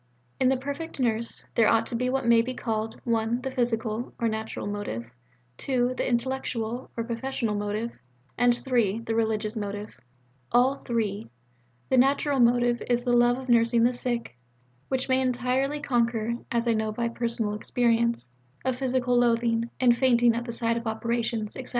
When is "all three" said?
10.51-11.29